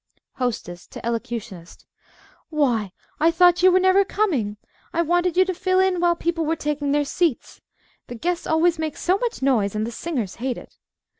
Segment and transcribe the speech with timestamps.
[0.39, 1.85] _)HOSTESS (to elocutionist)
[2.49, 4.57] Why, I thought you were never coming!
[4.93, 7.61] I wanted you to fill in while people were taking their seats.
[8.07, 10.79] The guests always make so much noise, and the singers hate it.